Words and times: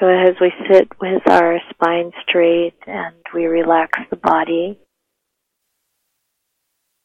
So 0.00 0.08
as 0.08 0.34
we 0.40 0.50
sit 0.66 0.88
with 0.98 1.22
our 1.30 1.60
spine 1.68 2.12
straight 2.26 2.74
and 2.86 3.14
we 3.34 3.44
relax 3.44 3.98
the 4.08 4.16
body, 4.16 4.78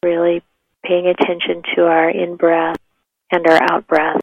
really 0.02 0.42
paying 0.86 1.08
attention 1.08 1.62
to 1.76 1.84
our 1.84 2.10
in 2.10 2.38
breath 2.38 2.78
and 3.32 3.46
our 3.48 3.62
out 3.70 3.86
breath. 3.86 4.22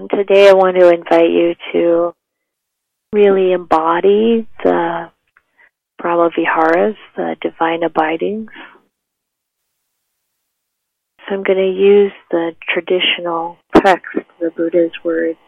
And 0.00 0.08
today 0.08 0.48
I 0.48 0.54
want 0.54 0.78
to 0.78 0.88
invite 0.88 1.28
you 1.28 1.54
to 1.74 2.14
really 3.12 3.52
embody 3.52 4.48
the 4.64 5.10
Brahmaviharas, 6.00 6.96
the 7.16 7.36
divine 7.42 7.82
abidings. 7.82 8.48
So 11.28 11.34
I'm 11.34 11.42
going 11.42 11.58
to 11.58 11.78
use 11.78 12.12
the 12.30 12.52
traditional 12.66 13.58
text, 13.76 14.16
the 14.40 14.50
Buddha's 14.56 14.92
words 15.04 15.38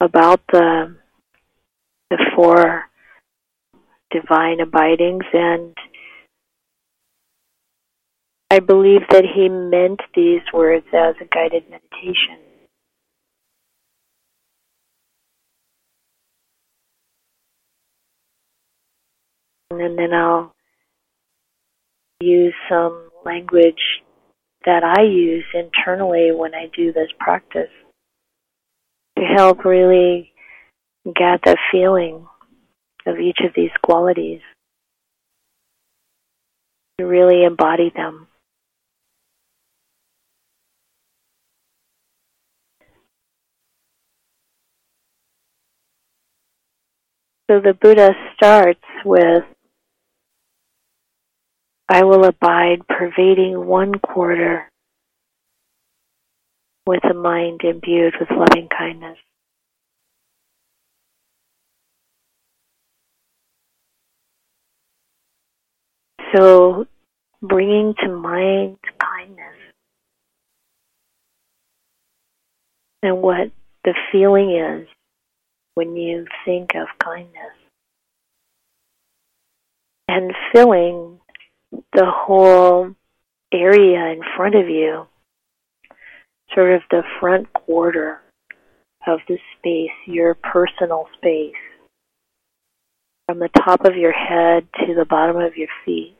about 0.00 0.40
the 0.50 0.96
the 2.08 2.24
four 2.34 2.84
divine 4.10 4.60
abidings 4.60 5.24
and 5.34 5.76
I 8.54 8.60
believe 8.60 9.00
that 9.10 9.24
he 9.34 9.48
meant 9.48 9.98
these 10.14 10.42
words 10.52 10.86
as 10.92 11.16
a 11.20 11.24
guided 11.24 11.64
meditation. 11.68 12.38
And 19.72 19.98
then 19.98 20.12
I'll 20.14 20.54
use 22.20 22.54
some 22.68 23.10
language 23.24 23.74
that 24.64 24.84
I 24.84 25.02
use 25.02 25.46
internally 25.52 26.30
when 26.30 26.54
I 26.54 26.70
do 26.76 26.92
this 26.92 27.10
practice 27.18 27.72
to 29.18 29.24
help 29.24 29.64
really 29.64 30.32
get 31.06 31.40
the 31.44 31.56
feeling 31.72 32.28
of 33.04 33.18
each 33.18 33.38
of 33.44 33.50
these 33.56 33.74
qualities, 33.82 34.42
to 36.98 37.04
really 37.04 37.42
embody 37.42 37.90
them. 37.96 38.28
So 47.50 47.60
the 47.60 47.74
Buddha 47.74 48.12
starts 48.36 48.80
with 49.04 49.44
I 51.86 52.02
will 52.04 52.24
abide 52.24 52.88
pervading 52.88 53.66
one 53.66 53.98
quarter 53.98 54.70
with 56.86 57.04
a 57.04 57.12
mind 57.12 57.60
imbued 57.62 58.14
with 58.18 58.30
loving 58.30 58.68
kindness. 58.76 59.18
So 66.34 66.86
bringing 67.42 67.94
to 68.02 68.08
mind 68.08 68.78
kindness 68.98 69.54
and 73.02 73.18
what 73.20 73.50
the 73.84 73.94
feeling 74.10 74.56
is 74.56 74.88
when 75.74 75.96
you 75.96 76.26
think 76.44 76.70
of 76.74 76.86
kindness. 77.02 77.52
And 80.08 80.32
filling 80.52 81.20
the 81.92 82.06
whole 82.06 82.94
area 83.52 84.12
in 84.12 84.20
front 84.36 84.54
of 84.54 84.68
you, 84.68 85.06
sort 86.54 86.72
of 86.74 86.82
the 86.90 87.02
front 87.20 87.52
quarter 87.52 88.20
of 89.06 89.20
the 89.28 89.38
space, 89.58 89.90
your 90.06 90.34
personal 90.34 91.06
space, 91.16 91.54
from 93.26 93.38
the 93.38 93.48
top 93.48 93.84
of 93.84 93.96
your 93.96 94.12
head 94.12 94.66
to 94.86 94.94
the 94.94 95.06
bottom 95.06 95.36
of 95.36 95.56
your 95.56 95.68
feet, 95.84 96.16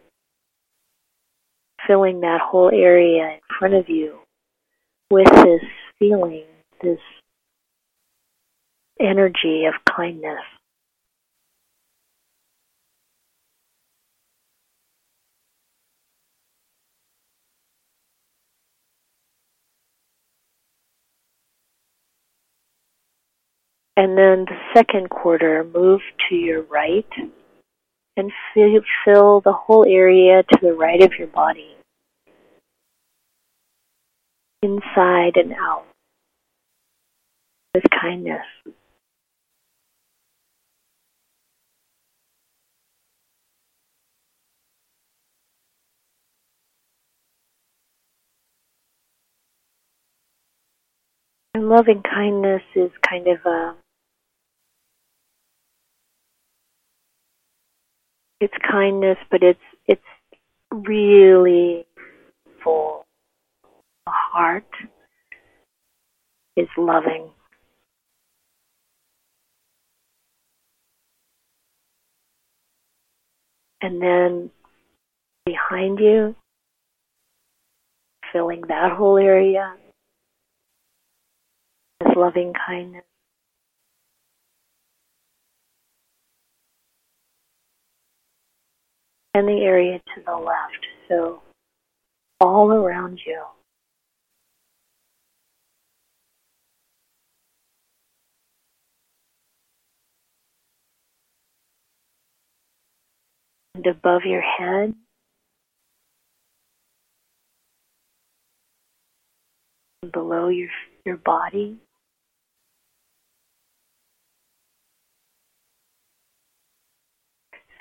filling 1.87 2.21
that 2.21 2.41
whole 2.41 2.71
area 2.71 3.35
in 3.35 3.41
front 3.59 3.75
of 3.75 3.89
you 3.89 4.19
with 5.11 5.31
this 5.31 5.63
feeling, 5.99 6.47
this 6.83 6.99
energy 9.01 9.65
of 9.67 9.75
kindness. 9.95 10.41
And 23.97 24.19
then 24.19 24.45
the 24.47 24.59
second 24.75 25.09
quarter, 25.09 25.65
move 25.73 26.01
to 26.29 26.35
your 26.35 26.63
right 26.63 27.07
and 28.17 28.33
fill, 29.05 29.41
the 29.41 29.53
whole 29.53 29.85
area 29.85 30.43
to 30.43 30.59
the 30.61 30.73
right 30.73 31.01
of 31.03 31.13
your 31.19 31.29
body, 31.29 31.77
inside 34.63 35.37
and 35.37 35.53
out, 35.53 35.85
with 37.73 37.85
kindness. 37.91 38.45
And 51.55 51.69
loving 51.69 52.03
kindness 52.03 52.63
is 52.75 52.91
kind 53.09 53.29
of 53.29 53.39
a 53.47 53.77
it's 58.41 58.55
kindness, 58.69 59.19
but 59.31 59.45
it's 59.45 59.61
it's 59.87 60.03
really 60.73 61.87
full. 62.63 63.05
The 64.07 64.13
heart 64.13 64.67
is 66.57 66.67
loving. 66.77 67.31
And 73.81 74.03
then 74.03 74.51
behind 75.47 76.01
you, 76.01 76.35
filling 78.33 78.63
that 78.69 78.91
whole 78.93 79.19
area 79.19 79.77
loving 82.17 82.53
kindness. 82.67 83.05
And 89.35 89.49
the 89.49 89.63
area 89.65 89.99
to 90.15 90.23
the 90.25 90.37
left, 90.37 90.87
so 91.09 91.43
all 92.41 92.71
around 92.71 93.21
you. 93.27 93.43
And 103.75 103.85
above 103.87 104.23
your 104.25 104.41
head, 104.41 104.95
below 110.13 110.49
your 110.49 110.69
your 111.05 111.17
body. 111.17 111.79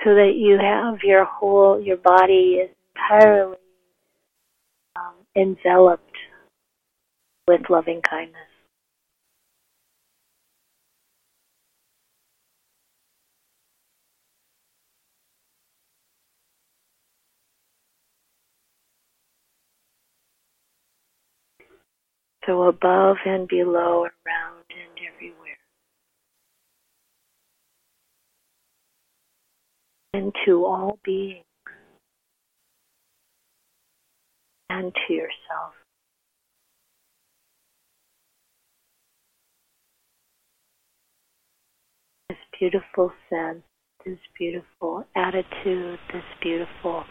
so 0.03 0.15
that 0.15 0.33
you 0.35 0.57
have 0.59 0.99
your 1.03 1.25
whole, 1.25 1.81
your 1.81 1.97
body 1.97 2.59
is 2.63 2.69
entirely 2.95 3.57
um, 4.95 5.15
enveloped 5.35 6.03
with 7.47 7.61
loving 7.69 8.01
kindness. 8.01 8.37
So 22.45 22.63
above 22.63 23.17
and 23.25 23.47
below, 23.47 24.03
around 24.03 24.62
And 30.13 30.31
to 30.45 30.65
all 30.65 30.99
beings 31.03 31.43
and 34.69 34.93
to 35.07 35.13
yourself. 35.13 35.73
This 42.29 42.37
beautiful 42.59 43.11
sense, 43.29 43.63
this 44.05 44.19
beautiful 44.37 45.05
attitude, 45.15 45.99
this 46.11 46.23
beautiful 46.41 47.03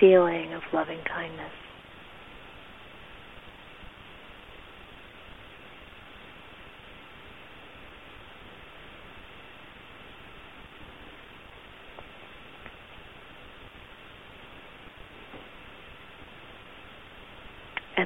feeling 0.00 0.52
of 0.54 0.62
loving 0.72 1.00
kindness. 1.06 1.65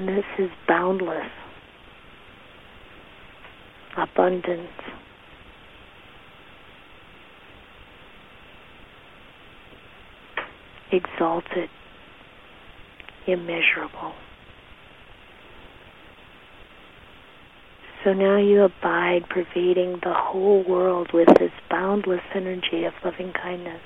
This 0.06 0.24
is 0.38 0.50
boundless 0.66 1.30
abundance. 3.98 4.70
Exalted, 10.90 11.68
immeasurable. 13.26 14.14
So 18.02 18.14
now 18.14 18.38
you 18.38 18.62
abide, 18.62 19.28
pervading 19.28 20.00
the 20.02 20.14
whole 20.14 20.64
world 20.66 21.10
with 21.12 21.28
this 21.38 21.52
boundless 21.68 22.22
energy 22.34 22.84
of 22.84 22.94
loving 23.04 23.34
kindness 23.34 23.82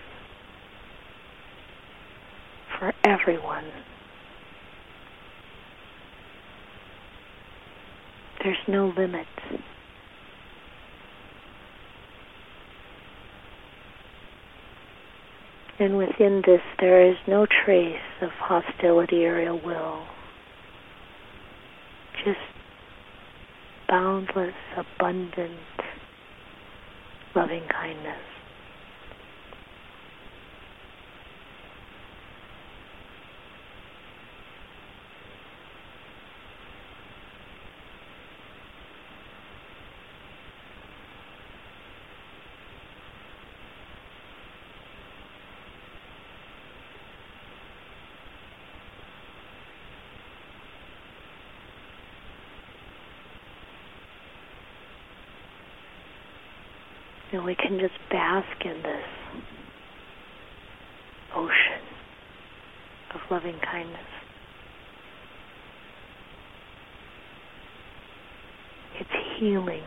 for 2.79 2.93
everyone. 3.03 3.65
There's 8.45 8.53
no 8.69 8.93
limits. 8.97 9.29
And 15.79 15.99
within 15.99 16.43
this, 16.47 16.61
there 16.79 17.09
is 17.11 17.17
no 17.27 17.47
trace 17.65 17.97
of 18.23 18.31
hostility 18.31 19.27
or 19.27 19.41
ill 19.41 19.61
will. 19.65 20.05
Just 22.25 22.39
boundless, 23.89 24.55
abundant, 24.77 25.59
loving 27.35 27.65
kindness. 27.69 28.34
We 57.45 57.55
can 57.55 57.79
just 57.79 57.95
bask 58.11 58.65
in 58.65 58.83
this 58.83 59.43
ocean 61.35 61.85
of 63.15 63.21
loving 63.31 63.59
kindness. 63.61 64.01
It's 68.99 69.11
healing. 69.39 69.83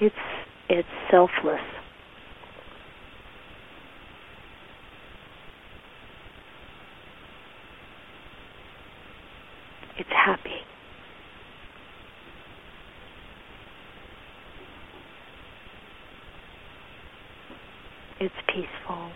It's 0.00 0.14
it's 0.68 0.88
selfless. 1.10 1.60
It's 9.98 10.10
happy. 10.10 10.50
It's 18.20 18.34
peaceful. 18.48 19.10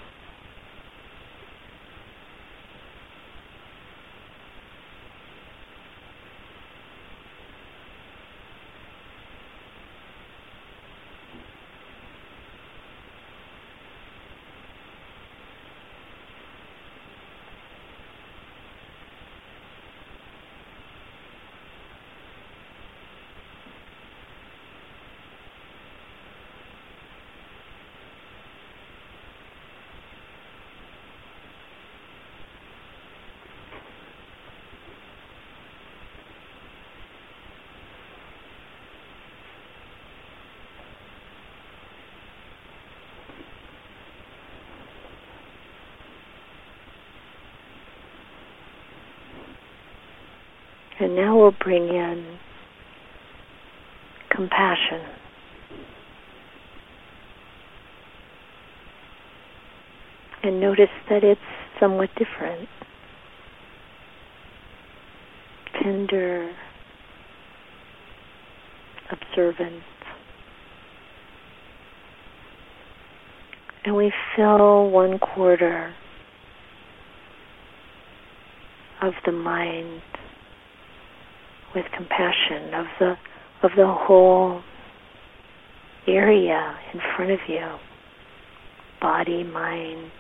And 51.02 51.16
now 51.16 51.36
we'll 51.36 51.50
bring 51.50 51.88
in 51.88 52.38
compassion. 54.30 55.00
And 60.44 60.60
notice 60.60 60.90
that 61.10 61.24
it's 61.24 61.40
somewhat 61.80 62.10
different. 62.16 62.68
Tender, 65.82 66.52
observant. 69.10 69.82
And 73.84 73.96
we 73.96 74.12
fill 74.36 74.88
one 74.88 75.18
quarter 75.18 75.92
of 79.00 79.14
the 79.26 79.32
mind 79.32 80.00
with 81.74 81.84
compassion 81.96 82.74
of 82.74 82.86
the 82.98 83.14
of 83.62 83.70
the 83.76 83.86
whole 83.86 84.60
area 86.06 86.76
in 86.92 87.00
front 87.16 87.30
of 87.30 87.38
you. 87.48 87.66
Body 89.00 89.44
mind. 89.44 90.10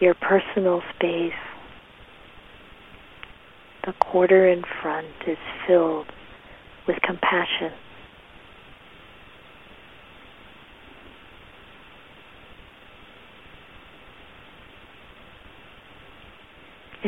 Your 0.00 0.14
personal 0.14 0.80
space. 0.94 1.32
The 3.84 3.92
quarter 4.00 4.48
in 4.48 4.62
front 4.82 5.08
is 5.26 5.38
filled 5.66 6.06
with 6.86 6.98
compassion 7.02 7.72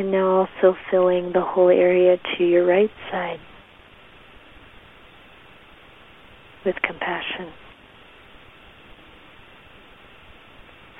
And 0.01 0.13
now 0.13 0.49
also 0.49 0.79
filling 0.91 1.33
the 1.35 1.43
whole 1.43 1.69
area 1.69 2.17
to 2.17 2.43
your 2.43 2.65
right 2.65 2.91
side 3.11 3.39
with 6.65 6.75
compassion. 6.77 7.53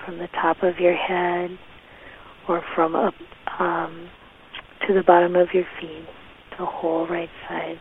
From 0.05 0.19
the 0.19 0.29
top 0.43 0.63
of 0.63 0.79
your 0.79 0.95
head 0.95 1.59
or 2.47 2.63
from 2.75 2.95
up 2.95 3.15
um, 3.59 4.11
to 4.87 4.93
the 4.93 5.03
bottom 5.03 5.35
of 5.35 5.49
your 5.55 5.65
feet, 5.81 6.05
the 6.59 6.67
whole 6.67 7.07
right 7.07 7.31
side. 7.49 7.81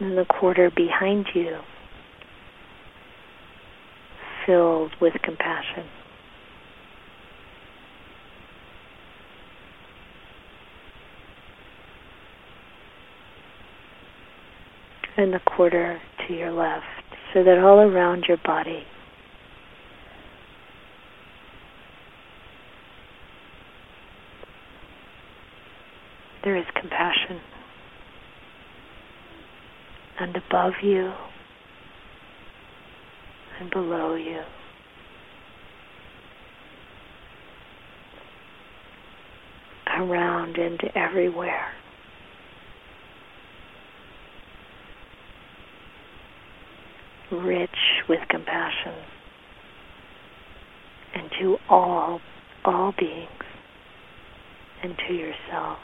And 0.00 0.18
the 0.18 0.24
quarter 0.24 0.72
behind 0.74 1.26
you 1.32 1.58
filled 4.46 4.92
with 5.00 5.14
compassion. 5.22 5.84
And 15.16 15.32
the 15.32 15.40
quarter 15.40 16.00
to 16.26 16.34
your 16.34 16.50
left, 16.52 16.84
so 17.32 17.44
that 17.44 17.58
all 17.58 17.78
around 17.78 18.24
your 18.26 18.38
body 18.44 18.84
there 26.42 26.56
is 26.56 26.64
compassion. 26.74 27.40
And 30.20 30.36
above 30.36 30.74
you 30.82 31.12
and 33.60 33.70
below 33.70 34.14
you. 34.14 34.40
Around 39.96 40.56
and 40.56 40.80
everywhere. 40.94 41.68
Rich 47.30 47.70
with 48.08 48.20
compassion. 48.28 48.94
And 51.14 51.30
to 51.40 51.56
all, 51.68 52.20
all 52.64 52.92
beings. 52.98 53.28
And 54.82 54.94
to 55.08 55.14
yourself. 55.14 55.78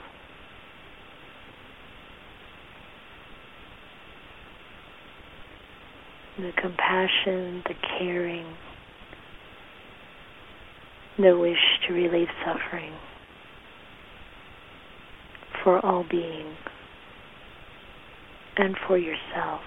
The 6.38 6.52
compassion, 6.60 7.62
the 7.66 7.74
caring, 7.98 8.46
the 11.18 11.36
wish 11.36 11.58
to 11.86 11.92
relieve 11.94 12.28
suffering 12.44 12.92
for 15.62 15.84
all 15.84 16.04
beings 16.08 16.56
and 18.56 18.76
for 18.86 18.96
yourself. 18.96 19.60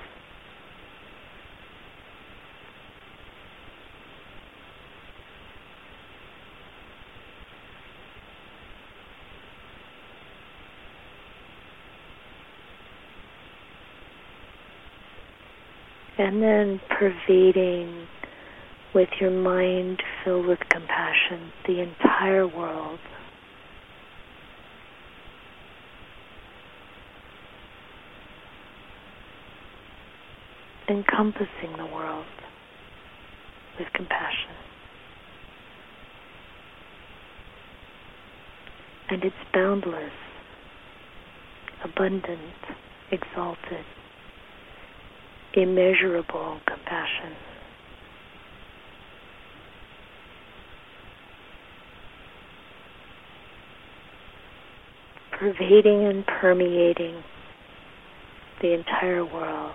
And 16.18 16.42
then 16.42 16.80
pervading 16.90 18.08
with 18.94 19.10
your 19.20 19.32
mind 19.32 20.02
filled 20.24 20.46
with 20.46 20.60
compassion 20.70 21.52
the 21.66 21.82
entire 21.82 22.48
world. 22.48 23.00
Encompassing 30.88 31.78
the 31.78 31.86
world 31.86 32.26
with 33.80 33.88
compassion. 33.94 34.54
And 39.10 39.24
it's 39.24 39.36
boundless, 39.54 40.12
abundant, 41.84 42.40
exalted 43.12 43.86
immeasurable 45.56 46.60
compassion. 46.66 47.36
Pervading 55.32 56.06
and 56.06 56.26
permeating 56.26 57.24
the 58.62 58.74
entire 58.74 59.26
world. 59.26 59.74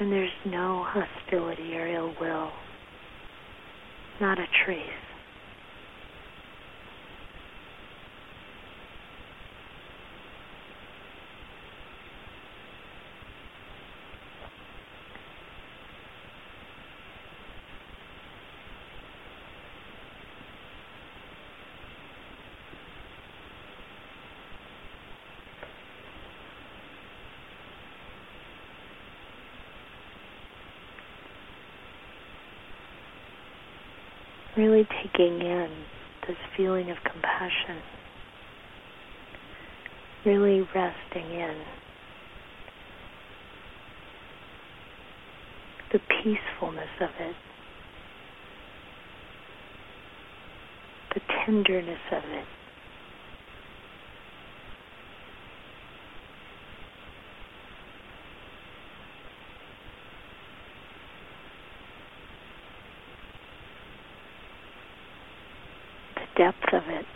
And 0.00 0.10
there's 0.10 0.30
no 0.46 0.84
hostility 0.88 1.76
or 1.76 1.86
ill 1.86 2.14
will 2.20 2.50
not 4.22 4.38
a 4.38 4.46
trace. 4.64 5.11
Taking 35.12 35.40
in 35.40 35.68
this 36.26 36.36
feeling 36.56 36.90
of 36.90 36.96
compassion, 37.04 37.82
really 40.24 40.60
resting 40.74 41.30
in 41.32 41.62
the 45.92 45.98
peacefulness 46.22 46.88
of 47.00 47.10
it, 47.20 47.36
the 51.14 51.20
tenderness 51.44 52.00
of 52.12 52.22
it. 52.24 52.61
Depth 66.36 66.72
of 66.72 66.82
it. 66.88 67.06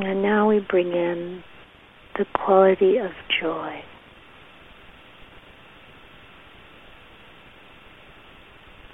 And 0.00 0.22
now 0.22 0.48
we 0.48 0.60
bring 0.60 0.92
in 0.92 1.42
the 2.16 2.24
quality 2.32 2.98
of 2.98 3.10
joy. 3.40 3.82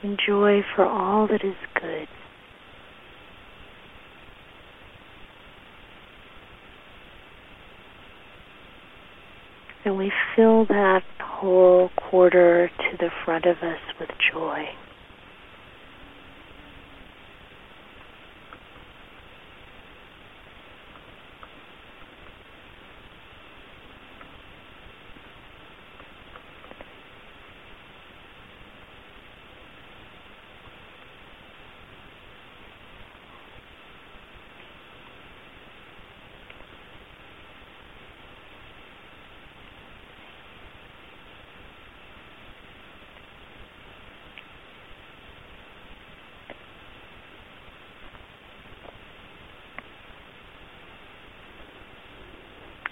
And 0.03 0.19
joy 0.27 0.63
for 0.75 0.87
all 0.87 1.27
that 1.29 1.45
is 1.45 1.57
good. 1.79 2.09
And 9.85 9.99
we 9.99 10.11
fill 10.35 10.65
that 10.67 11.03
whole 11.21 11.91
quarter 11.97 12.71
to 12.79 12.97
the 12.99 13.11
front 13.27 13.45
of 13.45 13.59
us 13.59 13.81
with 14.01 14.09
joy. 14.33 14.65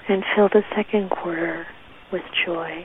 And 0.09 0.25
fill 0.37 0.49
the 0.49 0.63
second 0.77 1.11
quarter 1.11 1.67
with 2.13 2.23
joy. 2.45 2.85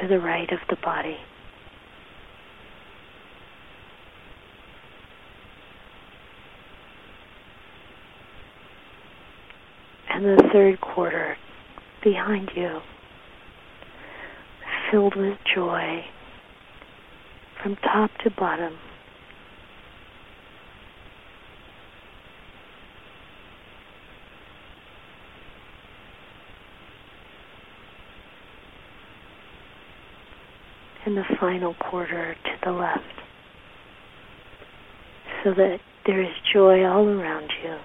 To 0.00 0.08
the 0.08 0.20
right 0.20 0.50
of 0.52 0.58
the 0.68 0.76
body. 0.76 1.16
And 10.18 10.26
the 10.36 10.42
third 10.52 10.80
quarter 10.80 11.36
behind 12.02 12.50
you, 12.56 12.80
filled 14.90 15.14
with 15.14 15.38
joy 15.54 16.04
from 17.62 17.76
top 17.76 18.10
to 18.24 18.30
bottom. 18.30 18.76
And 31.06 31.16
the 31.16 31.22
final 31.38 31.74
quarter 31.74 32.34
to 32.34 32.50
the 32.64 32.72
left, 32.72 33.00
so 35.44 35.54
that 35.54 35.78
there 36.06 36.20
is 36.20 36.34
joy 36.52 36.84
all 36.84 37.06
around 37.06 37.52
you. 37.62 37.76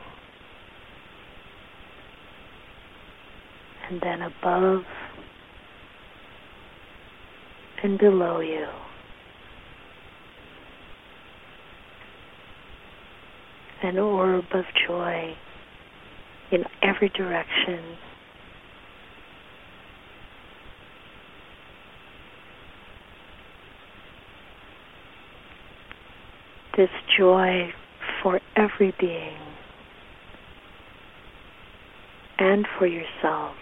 And 3.94 4.02
then 4.02 4.22
above 4.24 4.84
and 7.84 8.00
below 8.00 8.40
you. 8.40 8.66
An 13.84 14.00
orb 14.00 14.46
of 14.54 14.66
joy 14.88 15.36
in 16.52 16.64
every 16.82 17.10
direction. 17.10 17.98
This 26.78 26.90
joy 27.18 27.72
for 28.24 28.40
every 28.56 28.96
being 29.00 29.38
and 32.40 32.66
for 32.80 32.88
yourself. 32.88 33.56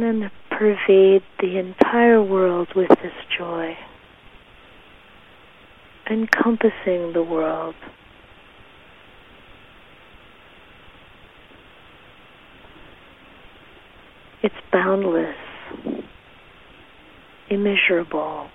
And 0.00 0.22
then 0.22 0.30
pervade 0.50 1.22
the 1.40 1.58
entire 1.58 2.22
world 2.22 2.68
with 2.76 2.88
this 2.88 3.12
joy, 3.36 3.76
encompassing 6.08 7.12
the 7.14 7.22
world. 7.22 7.74
It's 14.42 14.54
boundless, 14.72 15.34
immeasurable. 17.50 18.48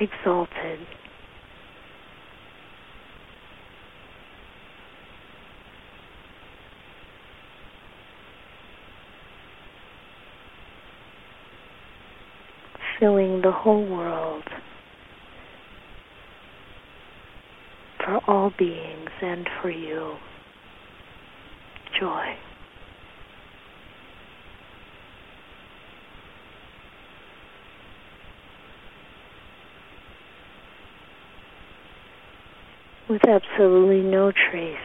Exalted. 0.00 0.86
filling 12.98 13.37
the 13.48 13.52
whole 13.52 13.86
world 13.86 14.42
for 18.04 18.20
all 18.26 18.52
beings 18.58 19.08
and 19.22 19.48
for 19.62 19.70
you. 19.70 20.16
Joy. 21.98 22.36
With 33.08 33.22
absolutely 33.26 34.02
no 34.02 34.30
trace 34.30 34.76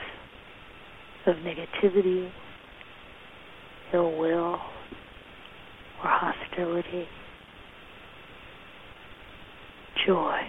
of 1.26 1.36
negativity, 1.36 2.32
ill 3.94 4.18
will, 4.18 4.54
or 4.54 4.62
hostility 6.04 7.10
joy. 10.06 10.43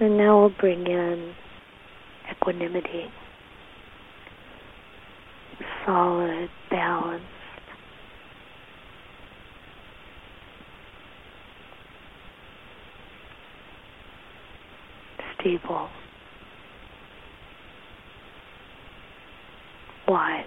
And 0.00 0.16
now 0.16 0.40
we'll 0.40 0.54
bring 0.58 0.86
in 0.86 1.34
equanimity, 2.32 3.04
solid, 5.84 6.48
balanced. 6.70 7.26
Stable, 15.38 15.90
wise. 20.08 20.44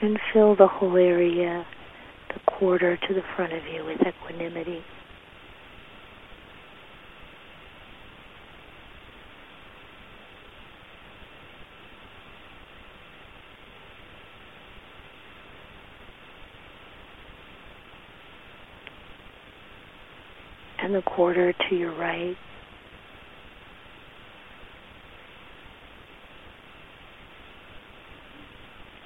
And 0.00 0.18
fill 0.32 0.56
the 0.56 0.66
whole 0.66 0.96
area 0.96 1.64
quarter 2.62 2.96
to 2.96 3.12
the 3.12 3.22
front 3.34 3.52
of 3.52 3.60
you 3.74 3.84
with 3.84 3.98
equanimity. 4.06 4.80
And 20.78 20.94
the 20.94 21.02
quarter 21.02 21.52
to 21.68 21.74
your 21.74 21.90
right. 21.90 22.36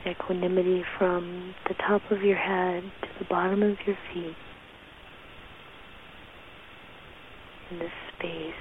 Equanimity 0.07 0.85
from 0.99 1.55
the 1.69 1.75
top 1.75 2.03
of 2.11 2.23
your 2.23 2.37
head 2.37 2.83
to 3.03 3.09
the 3.19 3.25
bottom 3.29 3.62
of 3.62 3.77
your 3.87 3.97
feet. 4.12 4.37
in 7.71 7.79
this 7.79 7.90
space. 8.16 8.55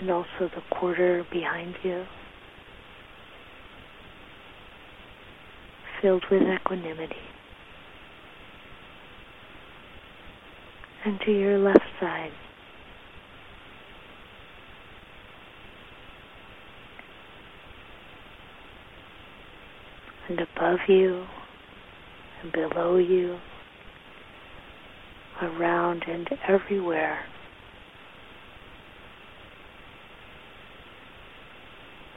And 0.00 0.10
also 0.10 0.26
the 0.40 0.62
quarter 0.70 1.24
behind 1.32 1.74
you, 1.82 2.04
filled 6.02 6.24
with 6.30 6.42
equanimity. 6.42 7.14
And 11.04 11.18
to 11.24 11.32
your 11.32 11.58
left 11.58 11.80
side, 11.98 12.32
and 20.28 20.40
above 20.40 20.78
you 20.88 21.24
and 22.42 22.52
below 22.52 22.96
you, 22.96 23.38
around 25.42 26.04
and 26.08 26.28
everywhere. 26.48 27.18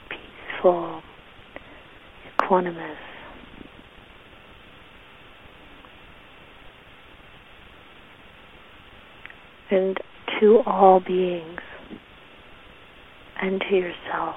Peaceful, 0.10 1.02
equanimous. 2.40 2.96
And 9.72 9.98
to 10.40 10.64
all 10.66 11.00
beings 11.00 11.60
and 13.42 13.62
to 13.70 13.76
yourself. 13.76 14.36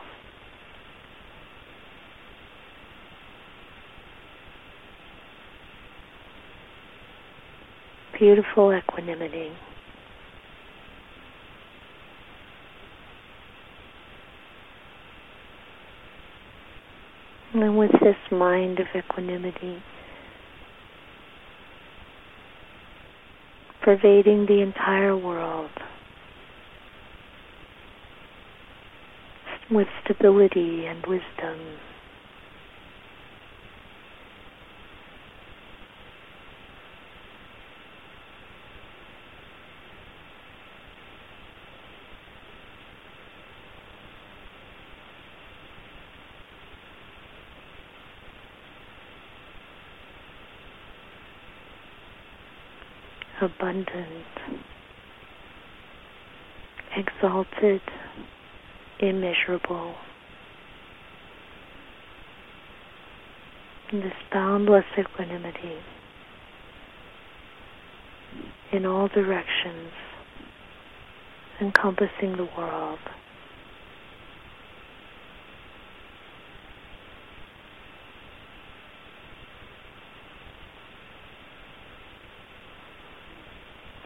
Beautiful 8.22 8.72
equanimity. 8.72 9.50
And 17.52 17.76
with 17.76 17.90
this 18.00 18.14
mind 18.30 18.78
of 18.78 18.87
equanimity, 18.96 19.82
pervading 23.82 24.46
the 24.46 24.62
entire 24.62 25.16
world 25.16 25.70
with 29.68 29.88
stability 30.04 30.87
and 30.87 31.04
wisdom. 31.06 31.58
Abundant, 53.42 54.26
exalted, 56.96 57.81
immeasurable. 59.00 59.94
In 63.92 64.00
this 64.00 64.12
boundless 64.33 64.85
equanimity 64.98 65.78
in 68.72 68.87
all 68.87 69.09
directions, 69.09 69.92
encompassing 71.61 72.37
the 72.37 72.48
world. 72.57 72.98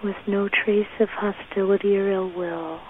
With 0.06 0.16
no 0.28 0.48
trace 0.48 0.86
of 1.00 1.08
hostility 1.08 1.96
or 1.96 2.12
ill 2.12 2.30
will. 2.30 2.80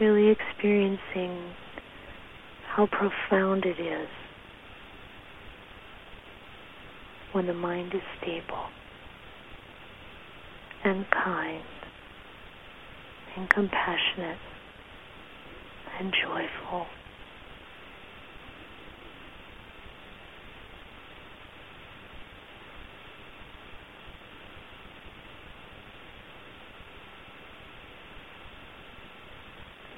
Really 0.00 0.30
experiencing 0.30 1.52
how 2.74 2.86
profound 2.86 3.64
it 3.64 3.80
is 3.80 4.08
when 7.32 7.46
the 7.46 7.54
mind 7.54 7.92
is 7.94 8.00
stable 8.20 8.64
and 10.84 11.04
kind 11.10 11.62
and 13.36 13.48
compassionate 13.50 14.38
and 16.00 16.12
joyful. 16.22 16.86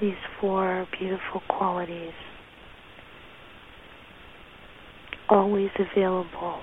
These 0.01 0.15
four 0.41 0.87
beautiful 0.99 1.43
qualities 1.49 2.13
always 5.31 5.71
available. 5.79 6.61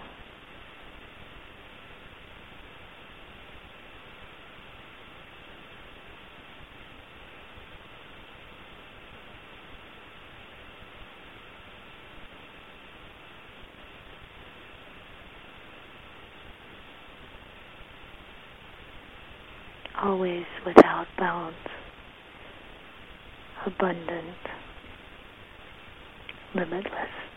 Always 20.03 20.45
without 20.65 21.07
bounds 21.17 21.55
abundant, 23.65 24.37
limitless. 26.55 27.36